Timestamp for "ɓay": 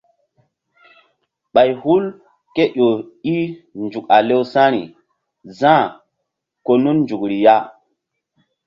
1.53-1.69